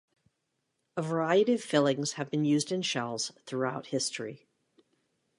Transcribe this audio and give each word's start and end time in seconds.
A 0.97 1.03
variety 1.03 1.53
of 1.53 1.63
fillings 1.63 2.13
have 2.13 2.31
been 2.31 2.43
used 2.43 2.71
in 2.71 2.81
shells 2.81 3.31
throughout 3.45 3.85
history. 3.85 4.47